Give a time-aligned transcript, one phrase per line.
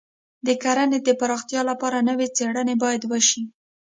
[0.45, 3.43] د کرنې د پراختیا لپاره نوې څېړنې باید وشي.